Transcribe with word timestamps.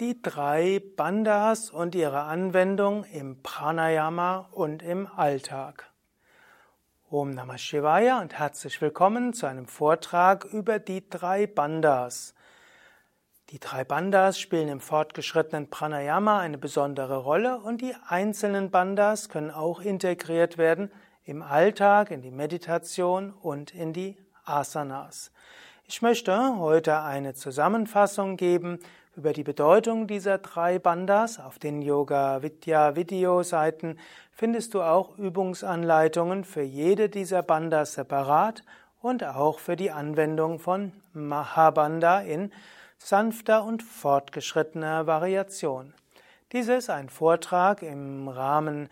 Die 0.00 0.20
drei 0.20 0.82
Bandhas 0.96 1.70
und 1.70 1.94
ihre 1.94 2.22
Anwendung 2.22 3.04
im 3.04 3.40
Pranayama 3.44 4.48
und 4.50 4.82
im 4.82 5.06
Alltag. 5.06 5.88
Om 7.08 7.30
Namah 7.30 7.58
Shivaya 7.58 8.20
und 8.20 8.36
herzlich 8.36 8.80
willkommen 8.80 9.34
zu 9.34 9.46
einem 9.46 9.68
Vortrag 9.68 10.46
über 10.46 10.80
die 10.80 11.08
drei 11.08 11.46
Bandhas. 11.46 12.34
Die 13.50 13.60
drei 13.60 13.84
Bandhas 13.84 14.40
spielen 14.40 14.66
im 14.66 14.80
fortgeschrittenen 14.80 15.70
Pranayama 15.70 16.40
eine 16.40 16.58
besondere 16.58 17.18
Rolle 17.18 17.58
und 17.58 17.80
die 17.80 17.94
einzelnen 18.08 18.72
Bandhas 18.72 19.28
können 19.28 19.52
auch 19.52 19.80
integriert 19.80 20.58
werden 20.58 20.90
im 21.22 21.40
Alltag, 21.40 22.10
in 22.10 22.20
die 22.20 22.32
Meditation 22.32 23.32
und 23.32 23.72
in 23.72 23.92
die 23.92 24.16
Asanas. 24.44 25.30
Ich 25.86 26.02
möchte 26.02 26.58
heute 26.58 27.00
eine 27.02 27.34
Zusammenfassung 27.34 28.36
geben 28.36 28.80
über 29.16 29.32
die 29.32 29.44
Bedeutung 29.44 30.06
dieser 30.06 30.38
drei 30.38 30.78
Bandhas. 30.78 31.38
Auf 31.38 31.58
den 31.58 31.82
Yoga 31.82 32.42
Vidya 32.42 32.96
Videoseiten 32.96 33.98
findest 34.32 34.74
du 34.74 34.82
auch 34.82 35.16
Übungsanleitungen 35.18 36.44
für 36.44 36.62
jede 36.62 37.08
dieser 37.08 37.42
Bandhas 37.42 37.94
separat 37.94 38.62
und 39.00 39.24
auch 39.24 39.58
für 39.58 39.76
die 39.76 39.90
Anwendung 39.90 40.58
von 40.58 40.92
Mahabandha 41.12 42.20
in 42.20 42.52
sanfter 42.98 43.64
und 43.64 43.82
fortgeschrittener 43.82 45.06
Variation. 45.06 45.94
Dies 46.52 46.68
ist 46.68 46.90
ein 46.90 47.08
Vortrag 47.08 47.82
im 47.82 48.28
Rahmen 48.28 48.88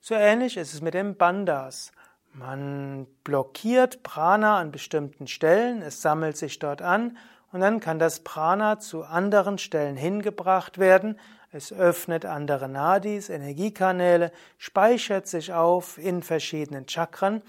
So 0.00 0.16
ähnlich 0.16 0.56
ist 0.56 0.74
es 0.74 0.80
mit 0.82 0.94
den 0.94 1.16
Bandas. 1.16 1.92
Man 2.32 3.06
blockiert 3.22 4.02
Prana 4.02 4.58
an 4.58 4.72
bestimmten 4.72 5.28
Stellen, 5.28 5.80
es 5.80 6.02
sammelt 6.02 6.36
sich 6.36 6.58
dort 6.58 6.82
an 6.82 7.16
und 7.52 7.60
dann 7.60 7.80
kann 7.80 7.98
das 7.98 8.20
Prana 8.20 8.78
zu 8.78 9.04
anderen 9.04 9.58
Stellen 9.58 9.96
hingebracht 9.96 10.78
werden. 10.78 11.18
Es 11.52 11.72
öffnet 11.72 12.24
andere 12.24 12.68
Nadis, 12.68 13.28
Energiekanäle, 13.28 14.30
speichert 14.56 15.26
sich 15.26 15.52
auf 15.52 15.98
in 15.98 16.22
verschiedenen 16.22 16.88
Chakren 16.88 17.42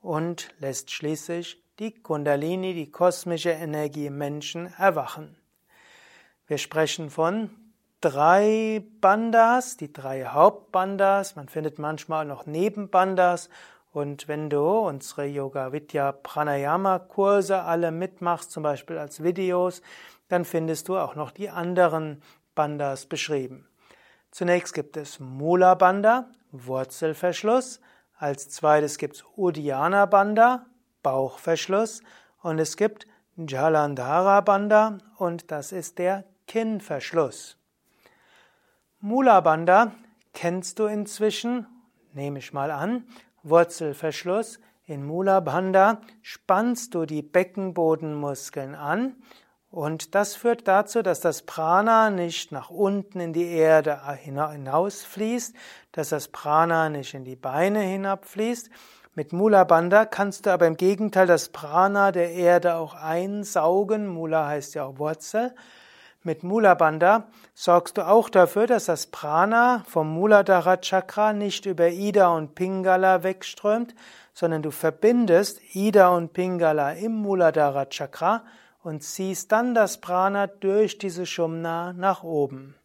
und 0.00 0.48
lässt 0.58 0.90
schließlich 0.90 1.62
die 1.78 1.92
Kundalini, 1.92 2.74
die 2.74 2.90
kosmische 2.90 3.50
Energie 3.50 4.06
im 4.06 4.18
Menschen 4.18 4.72
erwachen. 4.78 5.36
Wir 6.46 6.58
sprechen 6.58 7.10
von 7.10 7.50
drei 8.00 8.82
Bandas, 9.00 9.76
die 9.76 9.92
drei 9.92 10.26
Hauptbandas. 10.26 11.36
Man 11.36 11.48
findet 11.48 11.78
manchmal 11.78 12.24
noch 12.24 12.46
Nebenbandas. 12.46 13.48
Und 13.92 14.26
wenn 14.26 14.48
du 14.48 14.62
unsere 14.62 15.26
Yoga 15.26 15.72
Vidya 15.72 16.12
Pranayama 16.12 16.98
Kurse 16.98 17.62
alle 17.62 17.92
mitmachst, 17.92 18.50
zum 18.50 18.62
Beispiel 18.62 18.98
als 18.98 19.22
Videos, 19.22 19.82
dann 20.28 20.44
findest 20.44 20.88
du 20.88 20.96
auch 20.96 21.14
noch 21.14 21.30
die 21.30 21.50
anderen 21.50 22.22
Bandas 22.54 23.06
beschrieben. 23.06 23.68
Zunächst 24.30 24.72
gibt 24.72 24.96
es 24.96 25.20
Mula 25.20 25.74
Banda, 25.74 26.30
Wurzelverschluss. 26.52 27.80
Als 28.16 28.48
zweites 28.48 28.96
gibt 28.96 29.16
es 29.16 29.24
Uddiyana 29.36 30.06
Banda, 30.06 30.64
Bauchverschluss. 31.02 32.02
Und 32.40 32.58
es 32.58 32.78
gibt 32.78 33.06
Jalandhara 33.36 34.40
Banda 34.40 34.98
und 35.18 35.50
das 35.50 35.70
ist 35.72 35.98
der 35.98 36.24
Kinnverschluss. 36.46 37.58
Mula 39.00 39.40
Bandha 39.40 39.92
kennst 40.32 40.78
du 40.78 40.86
inzwischen, 40.86 41.66
nehme 42.12 42.38
ich 42.38 42.52
mal 42.52 42.70
an, 42.70 43.04
Wurzelverschluss. 43.42 44.60
In 44.84 45.04
Mula 45.04 45.40
Bandha 45.40 46.00
spannst 46.22 46.94
du 46.94 47.06
die 47.06 47.22
Beckenbodenmuskeln 47.22 48.74
an 48.74 49.16
und 49.72 50.14
das 50.14 50.34
führt 50.34 50.68
dazu, 50.68 51.00
dass 51.00 51.20
das 51.20 51.42
Prana 51.42 52.10
nicht 52.10 52.52
nach 52.52 52.68
unten 52.68 53.20
in 53.20 53.32
die 53.32 53.46
Erde 53.46 54.00
hinausfließt, 54.16 55.56
dass 55.92 56.10
das 56.10 56.28
Prana 56.28 56.90
nicht 56.90 57.14
in 57.14 57.24
die 57.24 57.36
Beine 57.36 57.80
hinabfließt. 57.80 58.68
Mit 59.14 59.32
Mula 59.32 59.64
Bandha 59.64 60.04
kannst 60.04 60.44
du 60.44 60.50
aber 60.50 60.66
im 60.66 60.76
Gegenteil 60.76 61.26
das 61.26 61.48
Prana 61.48 62.12
der 62.12 62.32
Erde 62.32 62.74
auch 62.74 62.94
einsaugen. 62.94 64.08
Mula 64.08 64.46
heißt 64.46 64.74
ja 64.74 64.84
auch 64.84 64.98
Wurzel. 64.98 65.54
Mit 66.24 66.44
Mula 66.44 66.74
Bandha 66.74 67.24
sorgst 67.52 67.98
du 67.98 68.06
auch 68.06 68.28
dafür, 68.28 68.68
dass 68.68 68.84
das 68.84 69.08
Prana 69.08 69.82
vom 69.88 70.08
Muladhara 70.08 70.76
Chakra 70.76 71.32
nicht 71.32 71.66
über 71.66 71.88
Ida 71.88 72.28
und 72.28 72.54
Pingala 72.54 73.24
wegströmt, 73.24 73.92
sondern 74.32 74.62
du 74.62 74.70
verbindest 74.70 75.60
Ida 75.74 76.14
und 76.14 76.32
Pingala 76.32 76.92
im 76.92 77.10
Muladhara 77.10 77.86
Chakra 77.86 78.44
und 78.84 79.02
ziehst 79.02 79.50
dann 79.50 79.74
das 79.74 80.00
Prana 80.00 80.46
durch 80.46 80.96
diese 80.96 81.26
Shumna 81.26 81.92
nach 81.92 82.22
oben. 82.22 82.76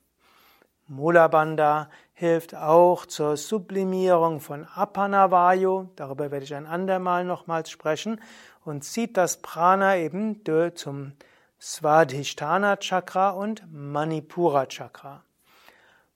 Mula 0.87 1.27
Bandha 1.27 1.91
hilft 2.13 2.55
auch 2.55 3.05
zur 3.05 3.37
Sublimierung 3.37 4.39
von 4.39 4.65
Apanavayu, 4.73 5.89
darüber 5.95 6.31
werde 6.31 6.45
ich 6.45 6.55
ein 6.55 6.65
andermal 6.65 7.23
nochmals 7.23 7.69
sprechen, 7.69 8.19
und 8.65 8.83
zieht 8.83 9.15
das 9.15 9.37
Prana 9.43 9.97
eben 9.97 10.41
zum 10.73 11.13
Svadhisthana 11.59 12.77
Chakra 12.77 13.31
und 13.31 13.63
Manipura 13.71 14.67
Chakra. 14.67 15.23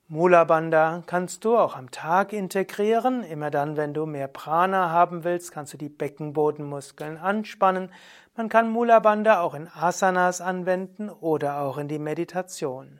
Mula 0.08 0.44
Bandha 0.44 1.02
kannst 1.08 1.44
du 1.46 1.58
auch 1.58 1.76
am 1.76 1.90
Tag 1.90 2.32
integrieren. 2.32 3.24
Immer 3.24 3.50
dann, 3.50 3.76
wenn 3.76 3.96
du 3.96 4.06
mehr 4.06 4.28
Prana 4.28 4.92
haben 4.92 5.24
willst, 5.24 5.52
kannst 5.52 5.74
du 5.74 5.78
die 5.78 5.90
Beckenbodenmuskeln 5.90 7.18
anspannen. 7.18 7.92
Man 8.36 8.50
kann 8.50 8.70
Mula 8.70 9.00
Bandha 9.00 9.42
auch 9.42 9.56
in 9.56 9.68
Asanas 9.68 10.42
anwenden 10.42 11.10
oder 11.10 11.62
auch 11.62 11.80
in 11.80 11.88
die 11.88 11.98
Meditation. 11.98 13.00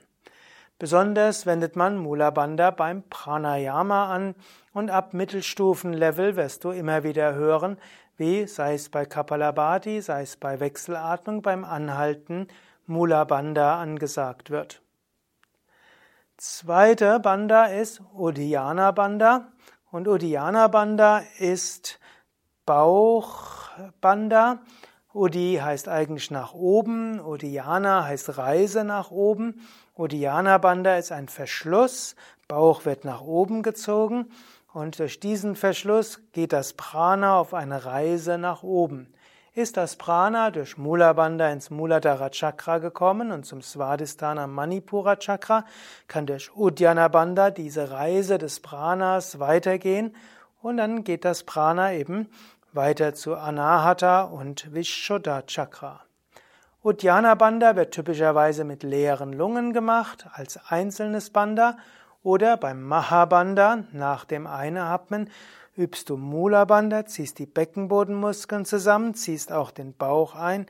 Besonders 0.80 1.46
wendet 1.46 1.76
man 1.76 1.96
Mula 1.96 2.30
Bandha 2.30 2.72
beim 2.72 3.04
Pranayama 3.08 4.12
an 4.12 4.34
und 4.72 4.90
ab 4.90 5.14
Mittelstufenlevel 5.14 6.34
wirst 6.34 6.64
du 6.64 6.70
immer 6.70 7.04
wieder 7.04 7.34
hören, 7.34 7.78
wie 8.16 8.46
sei 8.46 8.74
es 8.74 8.88
bei 8.88 9.06
Kapalabhati, 9.06 10.00
sei 10.00 10.22
es 10.22 10.36
bei 10.36 10.60
Wechselatmung, 10.60 11.42
beim 11.42 11.64
Anhalten 11.64 12.48
Mula 12.86 13.24
Bandha 13.24 13.80
angesagt 13.80 14.50
wird. 14.50 14.82
Zweite 16.36 17.20
Bandha 17.20 17.66
ist 17.66 18.02
Uddiyana 18.14 18.90
Bandha 18.90 19.48
und 19.90 20.08
Uddiyana 20.08 20.68
Bandha 20.68 21.22
ist 21.38 22.00
Bauchbandha. 22.66 24.60
Udi 25.14 25.60
heißt 25.62 25.88
eigentlich 25.88 26.30
nach 26.30 26.54
oben, 26.54 27.20
Uddiyana 27.20 28.04
heißt 28.04 28.38
Reise 28.38 28.82
nach 28.82 29.10
oben. 29.10 29.60
Uddiyana 29.94 30.58
Bandha 30.58 30.96
ist 30.96 31.12
ein 31.12 31.28
Verschluss, 31.28 32.16
Bauch 32.48 32.84
wird 32.84 33.04
nach 33.04 33.20
oben 33.20 33.62
gezogen 33.62 34.30
und 34.72 34.98
durch 34.98 35.20
diesen 35.20 35.56
Verschluss 35.56 36.20
geht 36.32 36.52
das 36.52 36.72
Prana 36.72 37.36
auf 37.36 37.54
eine 37.54 37.84
Reise 37.84 38.38
nach 38.38 38.62
oben. 38.62 39.12
Ist 39.54 39.76
das 39.76 39.96
Prana 39.96 40.50
durch 40.50 40.78
Mula 40.78 41.12
Bandha 41.12 41.50
ins 41.50 41.68
Muladhara 41.68 42.30
Chakra 42.30 42.78
gekommen 42.78 43.32
und 43.32 43.44
zum 43.44 43.60
Svadhisthana 43.60 44.46
Manipura 44.46 45.16
Chakra, 45.16 45.66
kann 46.08 46.24
durch 46.24 46.56
Uddiyana 46.56 47.50
diese 47.50 47.90
Reise 47.90 48.38
des 48.38 48.60
Pranas 48.60 49.40
weitergehen 49.40 50.16
und 50.62 50.78
dann 50.78 51.04
geht 51.04 51.26
das 51.26 51.42
Prana 51.42 51.92
eben 51.92 52.30
weiter 52.72 53.12
zu 53.12 53.36
Anahata 53.36 54.22
und 54.22 54.72
Vishuddha 54.72 55.42
Chakra. 55.42 56.00
Uddiyana 56.82 57.38
wird 57.76 57.92
typischerweise 57.92 58.64
mit 58.64 58.82
leeren 58.82 59.34
Lungen 59.34 59.74
gemacht 59.74 60.26
als 60.32 60.58
einzelnes 60.70 61.28
Bandha 61.28 61.76
Oder 62.22 62.56
beim 62.56 62.82
Mahabandha, 62.82 63.84
nach 63.92 64.24
dem 64.24 64.46
Einatmen, 64.46 65.28
übst 65.76 66.08
du 66.08 66.16
Mula 66.16 66.64
Bandha, 66.64 67.04
ziehst 67.06 67.38
die 67.38 67.46
Beckenbodenmuskeln 67.46 68.64
zusammen, 68.64 69.14
ziehst 69.14 69.50
auch 69.52 69.70
den 69.70 69.94
Bauch 69.94 70.34
ein 70.36 70.66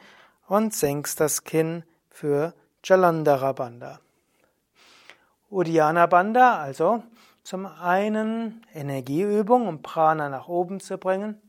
und 0.48 0.74
senkst 0.74 1.20
das 1.20 1.44
Kinn 1.44 1.82
für 2.08 2.54
Jalandhara 2.84 3.52
Bandha. 3.52 4.00
Uddiyana 5.50 6.06
Bandha, 6.06 6.58
also 6.58 7.02
zum 7.42 7.66
einen 7.66 8.64
Energieübung, 8.74 9.68
um 9.68 9.82
Prana 9.82 10.28
nach 10.28 10.48
oben 10.48 10.80
zu 10.80 10.96
bringen. 10.96 11.40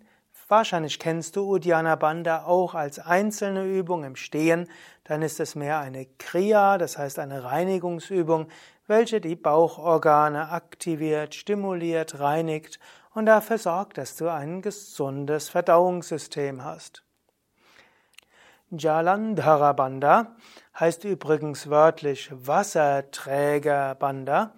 Wahrscheinlich 0.48 1.00
kennst 1.00 1.36
du 1.36 1.50
Uddiyana 1.50 1.96
Bandha 1.96 2.46
auch 2.46 2.76
als 2.76 3.00
einzelne 3.00 3.66
Übung 3.66 4.04
im 4.04 4.16
Stehen. 4.16 4.68
Dann 5.06 5.22
ist 5.22 5.40
es 5.40 5.56
mehr 5.56 5.80
eine 5.80 6.06
Kriya, 6.06 6.78
das 6.78 6.98
heißt 6.98 7.20
eine 7.20 7.44
Reinigungsübung, 7.44 8.48
welche 8.88 9.22
die 9.22 9.36
Bauchorgane 9.36 10.50
aktiviert, 10.50 11.36
stimuliert, 11.36 12.20
reinigt 12.20 12.80
und 13.14 13.26
dafür 13.26 13.58
sorgt, 13.58 13.98
dass 13.98 14.16
du 14.16 14.28
ein 14.28 14.62
gesundes 14.62 15.50
Verdauungssystem 15.50 16.64
hast. 16.64 17.04
Jalandhara 18.72 19.74
Bandha 19.74 20.36
heißt 20.80 21.04
übrigens 21.04 21.70
wörtlich 21.70 22.32
Wasserträger 22.34 23.96
Bandha 23.96 24.54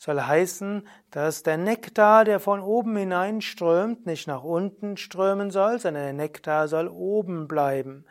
soll 0.00 0.18
heißen, 0.18 0.88
dass 1.10 1.42
der 1.42 1.58
Nektar, 1.58 2.24
der 2.24 2.40
von 2.40 2.60
oben 2.60 2.96
hineinströmt, 2.96 4.06
nicht 4.06 4.26
nach 4.26 4.42
unten 4.42 4.96
strömen 4.96 5.50
soll, 5.50 5.78
sondern 5.78 6.04
der 6.04 6.12
Nektar 6.14 6.68
soll 6.68 6.88
oben 6.88 7.46
bleiben. 7.46 8.06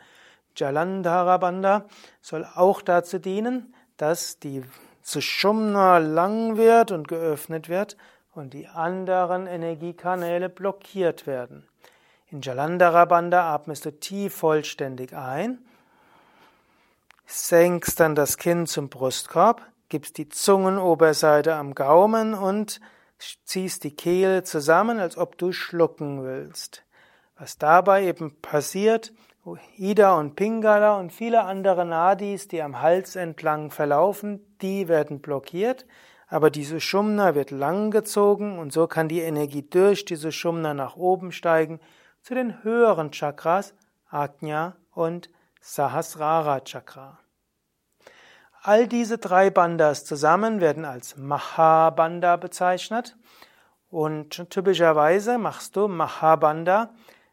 Jalandhara 0.54 1.38
Bandha 1.38 1.86
soll 2.20 2.46
auch 2.54 2.80
dazu 2.80 3.18
dienen, 3.18 3.74
dass 3.96 4.38
die 4.38 4.62
Sushumna 5.02 5.98
lang 5.98 6.56
wird 6.56 6.92
und 6.92 7.08
geöffnet 7.08 7.68
wird 7.68 7.96
und 8.36 8.54
die 8.54 8.68
anderen 8.68 9.48
Energiekanäle 9.48 10.48
blockiert 10.48 11.26
werden. 11.26 11.66
In 12.28 12.40
Jalandhara 12.40 13.04
Bandha 13.06 13.52
atmest 13.52 13.84
du 13.84 13.98
tief 13.98 14.36
vollständig 14.36 15.12
ein, 15.16 15.58
senkst 17.26 17.98
dann 17.98 18.14
das 18.14 18.36
Kinn 18.36 18.68
zum 18.68 18.88
Brustkorb, 18.88 19.66
gibst 19.90 20.16
die 20.16 20.30
Zungenoberseite 20.30 21.54
am 21.54 21.74
Gaumen 21.74 22.32
und 22.32 22.80
ziehst 23.44 23.84
die 23.84 23.94
Kehle 23.94 24.44
zusammen, 24.44 24.98
als 24.98 25.18
ob 25.18 25.36
du 25.36 25.52
schlucken 25.52 26.24
willst. 26.24 26.84
Was 27.36 27.58
dabei 27.58 28.04
eben 28.04 28.40
passiert, 28.40 29.12
Ida 29.76 30.18
und 30.18 30.36
Pingala 30.36 30.98
und 30.98 31.12
viele 31.12 31.44
andere 31.44 31.84
Nadis, 31.84 32.48
die 32.48 32.62
am 32.62 32.80
Hals 32.80 33.16
entlang 33.16 33.70
verlaufen, 33.70 34.56
die 34.60 34.88
werden 34.88 35.20
blockiert, 35.20 35.86
aber 36.28 36.50
diese 36.50 36.80
Shumna 36.80 37.34
wird 37.34 37.50
langgezogen 37.50 38.58
und 38.58 38.72
so 38.72 38.86
kann 38.86 39.08
die 39.08 39.20
Energie 39.20 39.62
durch 39.62 40.04
diese 40.04 40.30
Shumna 40.30 40.74
nach 40.74 40.96
oben 40.96 41.32
steigen 41.32 41.80
zu 42.22 42.34
den 42.34 42.62
höheren 42.62 43.10
Chakras, 43.10 43.74
Ajna 44.08 44.76
und 44.92 45.30
Sahasrara 45.60 46.60
Chakra. 46.60 47.19
All 48.62 48.86
diese 48.86 49.16
drei 49.16 49.48
Bandas 49.48 50.04
zusammen 50.04 50.60
werden 50.60 50.84
als 50.84 51.16
Mahabanda 51.16 52.36
bezeichnet 52.36 53.16
und 53.88 54.50
typischerweise 54.50 55.38
machst 55.38 55.76
du 55.76 55.88
Mahabanda 55.88 56.90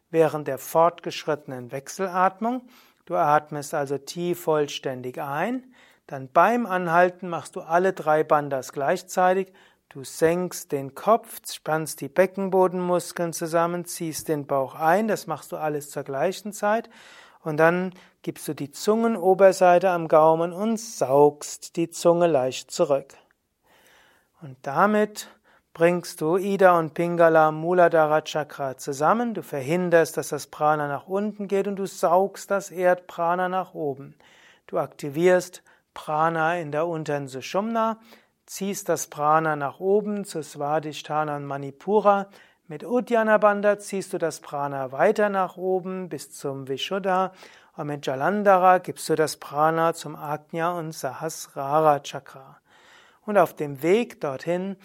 während 0.08 0.48
der 0.48 0.56
fortgeschrittenen 0.56 1.70
Wechselatmung. 1.70 2.62
Du 3.04 3.14
atmest 3.14 3.74
also 3.74 3.98
tief 3.98 4.40
vollständig 4.40 5.20
ein, 5.20 5.74
dann 6.06 6.32
beim 6.32 6.64
Anhalten 6.64 7.28
machst 7.28 7.56
du 7.56 7.60
alle 7.60 7.92
drei 7.92 8.24
Bandas 8.24 8.72
gleichzeitig. 8.72 9.52
Du 9.90 10.04
senkst 10.04 10.72
den 10.72 10.94
Kopf, 10.94 11.40
spannst 11.50 12.00
die 12.00 12.08
Beckenbodenmuskeln 12.08 13.34
zusammen, 13.34 13.84
ziehst 13.84 14.28
den 14.28 14.46
Bauch 14.46 14.74
ein, 14.74 15.08
das 15.08 15.26
machst 15.26 15.52
du 15.52 15.58
alles 15.58 15.90
zur 15.90 16.04
gleichen 16.04 16.54
Zeit 16.54 16.88
und 17.42 17.56
dann 17.56 17.92
gibst 18.22 18.48
du 18.48 18.54
die 18.54 18.70
Zungenoberseite 18.70 19.90
am 19.90 20.08
Gaumen 20.08 20.52
und 20.52 20.78
saugst 20.78 21.76
die 21.76 21.90
Zunge 21.90 22.26
leicht 22.26 22.70
zurück. 22.70 23.14
Und 24.40 24.56
damit 24.62 25.28
bringst 25.72 26.20
du 26.20 26.36
Ida 26.36 26.78
und 26.78 26.94
Pingala 26.94 27.52
Muladhara 27.52 28.22
Chakra 28.22 28.76
zusammen. 28.76 29.34
Du 29.34 29.42
verhinderst, 29.42 30.16
dass 30.16 30.28
das 30.28 30.48
Prana 30.48 30.88
nach 30.88 31.06
unten 31.06 31.48
geht 31.48 31.68
und 31.68 31.76
du 31.76 31.86
saugst 31.86 32.50
das 32.50 32.70
Erdprana 32.70 33.48
nach 33.48 33.74
oben. 33.74 34.16
Du 34.66 34.78
aktivierst 34.78 35.62
Prana 35.94 36.58
in 36.58 36.72
der 36.72 36.86
unteren 36.86 37.28
Sushumna, 37.28 37.98
ziehst 38.46 38.88
das 38.88 39.06
Prana 39.06 39.56
nach 39.56 39.80
oben 39.80 40.24
zu 40.24 40.42
Svadhisthana 40.42 41.36
und 41.36 41.44
Manipura, 41.44 42.28
mit 42.68 42.84
Uddiyana 42.84 43.38
Bandha 43.38 43.78
ziehst 43.78 44.12
du 44.12 44.18
das 44.18 44.40
Prana 44.40 44.92
weiter 44.92 45.30
nach 45.30 45.56
oben 45.56 46.10
bis 46.10 46.30
zum 46.30 46.68
Vishuddha 46.68 47.32
und 47.76 47.86
mit 47.86 48.06
Jalandhara 48.06 48.78
gibst 48.78 49.08
du 49.08 49.14
das 49.14 49.38
Prana 49.38 49.94
zum 49.94 50.14
Ajna 50.14 50.78
und 50.78 50.92
Sahasrara 50.92 52.00
Chakra. 52.00 52.60
Und 53.24 53.38
auf 53.38 53.54
dem 53.54 53.82
Weg 53.82 54.20
dorthin 54.20 54.76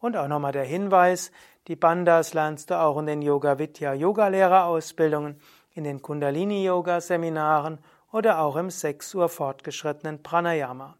Und 0.00 0.16
auch 0.16 0.28
nochmal 0.28 0.52
der 0.52 0.64
Hinweis, 0.64 1.32
die 1.66 1.76
Bandas 1.76 2.34
lernst 2.34 2.70
du 2.70 2.80
auch 2.80 2.98
in 2.98 3.06
den 3.06 3.22
Yoga 3.22 3.58
Vidya 3.58 3.92
Yogalehrerausbildungen, 3.94 5.40
in 5.74 5.84
den 5.84 6.02
Kundalini 6.02 6.64
Yoga 6.64 7.00
Seminaren 7.00 7.78
oder 8.12 8.40
auch 8.40 8.56
im 8.56 8.70
6 8.70 9.14
Uhr 9.14 9.28
fortgeschrittenen 9.28 10.22
Pranayama. 10.22 10.96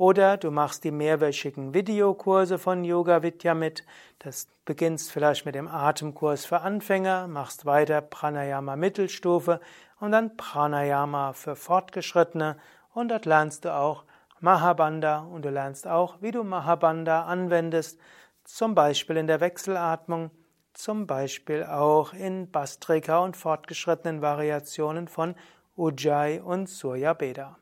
Oder 0.00 0.38
du 0.38 0.50
machst 0.50 0.84
die 0.84 0.92
mehrwöchigen 0.92 1.74
Videokurse 1.74 2.56
von 2.56 2.84
Yoga 2.84 3.22
Vidya 3.22 3.52
mit. 3.52 3.84
Das 4.18 4.48
beginnst 4.64 5.12
vielleicht 5.12 5.44
mit 5.44 5.54
dem 5.54 5.68
Atemkurs 5.68 6.46
für 6.46 6.62
Anfänger, 6.62 7.28
machst 7.28 7.66
weiter 7.66 8.00
Pranayama 8.00 8.76
Mittelstufe 8.76 9.60
und 9.98 10.12
dann 10.12 10.38
Pranayama 10.38 11.34
für 11.34 11.54
Fortgeschrittene 11.54 12.56
und 12.94 13.10
dort 13.10 13.26
lernst 13.26 13.66
du 13.66 13.74
auch 13.74 14.04
Mahabandha 14.40 15.18
und 15.18 15.44
du 15.44 15.50
lernst 15.50 15.86
auch, 15.86 16.22
wie 16.22 16.30
du 16.30 16.44
Mahabandha 16.44 17.24
anwendest, 17.24 18.00
zum 18.44 18.74
Beispiel 18.74 19.18
in 19.18 19.26
der 19.26 19.40
Wechselatmung, 19.40 20.30
zum 20.72 21.06
Beispiel 21.06 21.64
auch 21.64 22.14
in 22.14 22.50
Bastrika 22.50 23.18
und 23.18 23.36
fortgeschrittenen 23.36 24.22
Variationen 24.22 25.08
von 25.08 25.34
Ujjayi 25.76 26.40
und 26.40 26.70
Surya 26.70 27.12
Beda. 27.12 27.58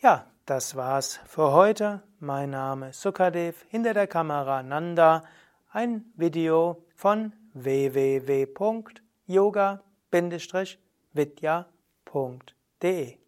Ja, 0.00 0.26
das 0.50 0.76
war's 0.76 1.20
für 1.26 1.52
heute. 1.52 2.02
Mein 2.18 2.50
Name 2.50 2.92
Sukadev, 2.92 3.64
hinter 3.68 3.94
der 3.94 4.06
Kamera 4.06 4.62
Nanda, 4.62 5.24
ein 5.70 6.12
Video 6.16 6.84
von 6.94 7.32
www.yoga.com 7.54 9.80
vidya.de 11.12 13.19